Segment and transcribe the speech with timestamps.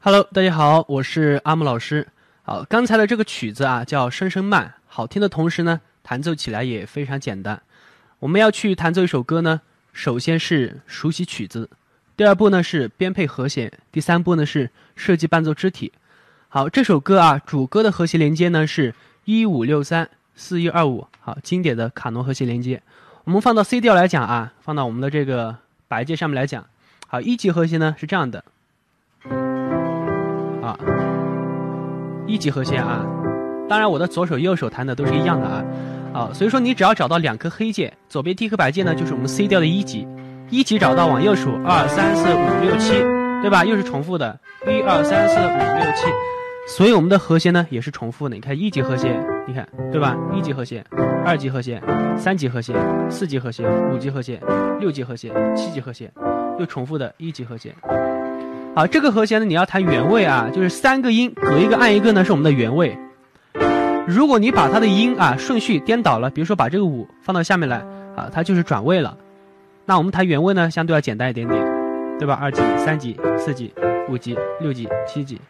[0.00, 2.06] Hello，大家好，我是阿木老师。
[2.42, 7.60] 好，刚才的这个曲子啊叫《声声慢》，好听的同时呢，弹奏起来也非常简单。
[8.20, 9.60] 我们要去弹奏一首歌呢，
[9.92, 11.68] 首先是熟悉曲子，
[12.16, 15.92] 第二步呢是编配和弦，第三步呢是设计伴奏肢体。
[16.48, 18.94] 好，这首歌啊，主歌的和弦连接呢是
[19.24, 22.80] 一五六三四一二五，好，经典的卡农和弦连接。
[23.24, 25.56] 我们放到 C 调来讲啊，放到我们的这个
[25.88, 26.64] 白键上面来讲，
[27.08, 28.44] 好，一级和弦呢是这样的。
[32.28, 33.04] 一级和弦啊，
[33.68, 35.64] 当然我的左手右手弹的都是一样的啊，
[36.12, 40.06] 啊，所以说你只要找到两颗黑键，左边第一颗白键呢就是我们 C 调的一级，
[40.50, 42.92] 一级找到往右数二三四五六七，
[43.40, 43.64] 对吧？
[43.64, 46.06] 又是重复的，一二三四五六七，
[46.76, 48.34] 所以我们的和弦呢也是重复的。
[48.34, 50.14] 你看一级和弦，你看对吧？
[50.34, 50.84] 一级和弦，
[51.24, 51.82] 二级和弦，
[52.16, 52.76] 三级和弦，
[53.10, 54.38] 四级和弦，五级和弦，
[54.78, 56.12] 六级和弦，七级和弦，
[56.58, 57.74] 又重复的一级和弦。
[58.78, 62.96] 好，这个和弦呢，你要弹原位啊，就是三个音隔一个按一个呢，是我们的原位。
[64.06, 67.78] 如果你把它的音啊顺序颠倒了，比如说把这个五放到下面来
[68.14, 69.16] 啊，它就是转位了。
[69.84, 71.60] 那我们弹原位呢，相对要简单一点点，
[72.20, 72.38] 对吧？
[72.40, 73.74] 二级、三级、四级、
[74.08, 75.40] 五级、六级、七级。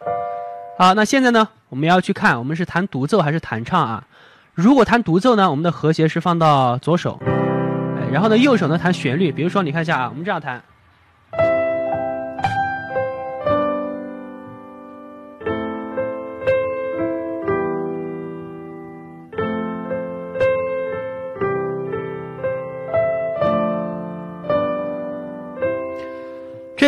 [0.79, 4.07] 好，那现在呢，我们要去看我们是弹独奏还是弹唱啊？
[4.55, 10.59] 如果弹独奏呢，我们的和弦是放到左手，哎，然后呢右手呢弹旋律，比如说你看一下啊，我们这样弹。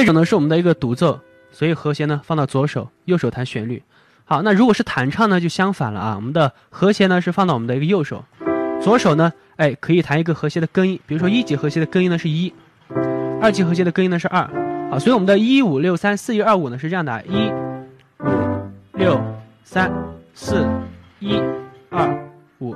[0.01, 1.19] 这种呢是我们的一个独奏，
[1.51, 3.83] 所以和弦呢放到左手，右手弹旋律。
[4.25, 8.25] 好，那如果是弹唱呢就相反了啊，我们的和弦呢是放到我们的一个右手，
[8.81, 12.51] 左手呢，哎，可以弹一个和弦的根音，比如说一级和弦的根音呢是一，
[13.39, 14.49] 二级和弦的根音呢是二。
[14.89, 17.51] 好，所以我们的一五六三四一二五呢是这样的，一
[18.23, 18.31] 五
[18.93, 19.21] 六
[19.63, 19.93] 三
[20.33, 20.67] 四
[21.19, 21.39] 一
[21.91, 22.27] 二
[22.57, 22.75] 五。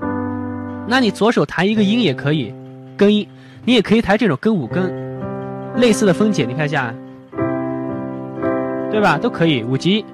[0.88, 2.54] 那你左手弹一个音也可以，
[2.96, 3.28] 根音，
[3.64, 5.20] 你也可以弹这种根五根，
[5.78, 6.94] 类似的分解，你看一下。
[8.96, 9.18] 对吧？
[9.18, 10.06] 都可以，五级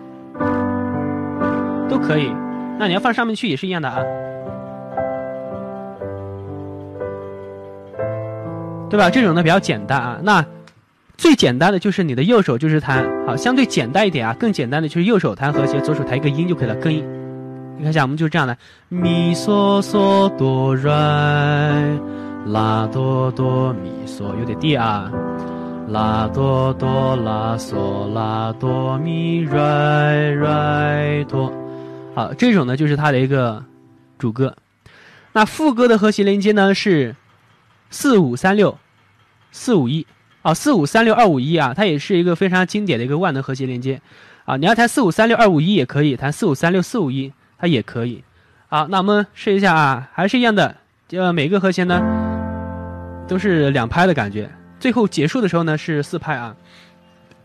[1.88, 2.34] 都可以。
[2.80, 4.02] 那你要放上面去也是一样的啊，
[8.90, 9.08] 对吧？
[9.12, 10.20] 这种呢比较简单啊。
[10.24, 10.44] 那
[11.16, 14.36] 最简单的就是你的右手就是弹，好，相对简单一点啊。
[14.40, 16.92] 更简单的就是右手弹和弦，左手弹一个音就可以了，更。
[17.78, 18.58] 你看一下，我们就是这样的：
[18.90, 21.84] 咪嗦嗦哆来
[22.48, 25.12] 拉哆哆咪嗦，有点低啊。
[25.92, 31.52] 拉哆哆拉嗦拉哆咪来来哆，
[32.16, 33.62] 好，这种呢就是它的一个
[34.18, 34.56] 主歌。
[35.34, 37.18] 那副歌的和弦连接呢是
[37.90, 38.78] 四五三六
[39.52, 40.08] 四五一
[40.44, 44.02] 啊，四五三六二五一啊，它也是一个非常经典的一个万能和谐连接
[44.46, 44.56] 啊。
[44.56, 48.24] 你要弹四五三六二五一也可以，弹四五三六四五一它也可以。
[48.70, 50.78] 好，那我们试一下啊，还是一样的，
[51.10, 52.02] 就每个和弦呢
[53.28, 54.50] 都是两拍的感觉。
[54.82, 56.56] 最后结束的时候呢是四拍啊，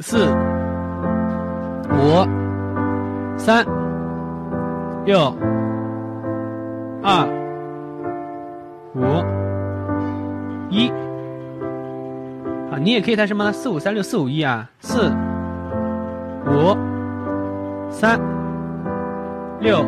[0.01, 0.27] 四
[1.91, 2.27] 五
[3.37, 3.63] 三
[5.05, 5.37] 六
[7.03, 7.29] 二
[8.95, 9.03] 五
[10.71, 10.89] 一
[12.71, 13.53] 啊，你也可以弹什么呢？
[13.53, 15.13] 四五三六四五一啊，四
[16.47, 16.75] 五
[17.91, 18.19] 三
[19.61, 19.85] 六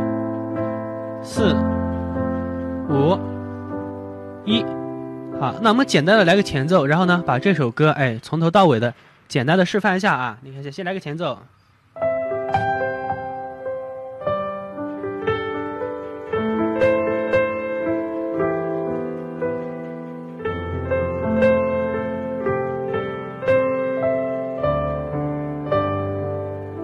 [1.23, 1.57] 四
[2.91, 3.19] 五
[4.45, 4.63] 一。
[5.41, 8.93] 好，那我们简单的来个前奏，然后呢，把这首歌哎从头到尾的
[9.29, 10.37] 简单的示范一下啊。
[10.43, 11.39] 你看，先先来个前奏。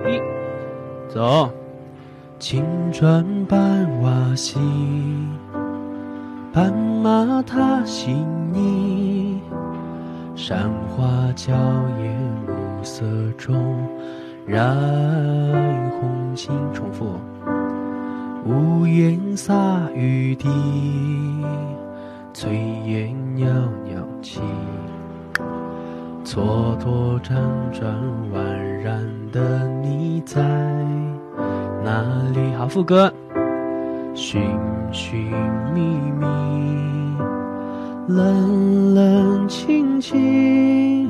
[0.06, 0.20] 一，
[1.12, 1.50] 走。
[2.38, 4.60] 青砖伴瓦西。
[6.54, 9.40] 斑马踏新泥，
[10.36, 11.04] 山花
[11.34, 11.52] 娇
[12.00, 12.16] 艳
[12.46, 13.04] 暮色
[13.36, 13.56] 中
[14.46, 14.72] 染
[15.98, 16.52] 红巾。
[16.72, 17.06] 重复。
[18.46, 19.52] 屋檐洒
[19.96, 20.48] 雨滴，
[22.32, 22.50] 炊
[22.84, 23.48] 烟袅
[23.84, 24.40] 袅起。
[26.24, 27.34] 蹉跎辗
[27.72, 27.92] 转
[28.32, 28.38] 宛
[28.80, 30.40] 然的你在
[31.82, 32.00] 哪
[32.32, 32.54] 里？
[32.56, 33.12] 好，副歌。
[34.14, 34.40] 寻
[34.92, 35.32] 寻
[35.74, 35.80] 觅
[36.20, 36.26] 觅，
[38.06, 41.08] 冷冷清清，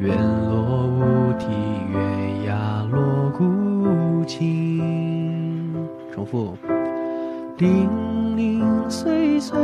[0.00, 0.18] 院
[0.48, 1.46] 落无啼，
[1.92, 5.72] 月牙落孤井。
[6.12, 6.56] 重复。
[7.58, 9.56] 零零碎碎，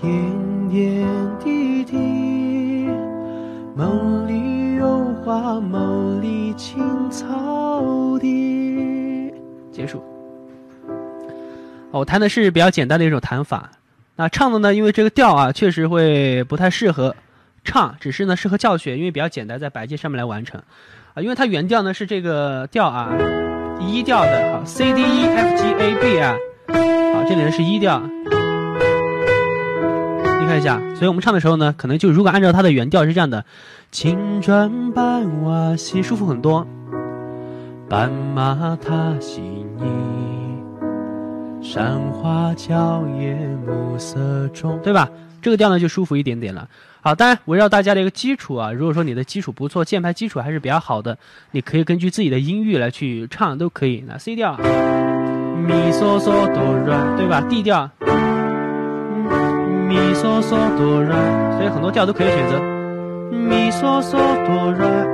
[0.00, 0.12] 点
[0.68, 2.88] 点滴滴，
[3.74, 4.98] 梦里有。
[5.24, 9.30] 花梦里青草地。
[9.70, 10.00] 结束。
[11.90, 13.70] 我弹的是比较简单的一种弹法。
[14.16, 17.14] 那唱的呢，因为这个调啊，确实会不太适合
[17.64, 20.60] 唱，只是呢适合教学，因为比较简单，在白键上面来完成。
[21.14, 23.12] 啊，因为它原调呢是这个调啊，
[23.80, 26.34] 一调的，好，C D E F G A B 啊，
[27.14, 28.02] 好，这里呢是一调。
[30.40, 33.44] 你看一下，所以我们唱的时候呢，可能就如果按照它的原调是这样的，
[33.90, 36.66] 青砖伴瓦西，舒服很多。
[37.88, 39.44] 斑马踏新
[39.78, 40.47] 泥，
[41.60, 45.08] 山花娇艳暮色中，对吧？
[45.40, 46.68] 这个调呢就舒服一点点了。
[47.00, 51.16] 好，当然围绕大家的一个基础啊，如果说你的基础不错，键盘基础还是比较好的，
[51.52, 54.04] 你可以根据自己的音域来去唱都可以。
[54.06, 57.88] 那 C 调，咪嗦嗦哆来，对吧？D 调，
[59.88, 62.58] 咪嗦嗦哆来，所以很多调都可以选择，
[63.30, 65.06] 咪嗦嗦哆来，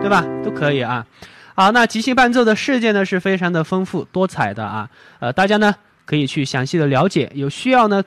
[0.00, 0.24] 对吧？
[0.44, 1.04] 都可以啊。
[1.54, 4.88] 好，那即兴伴奏的世界呢是非常的丰富多彩的啊，
[5.18, 5.74] 呃，大家呢
[6.06, 8.00] 可以去详细的了解，有需要呢。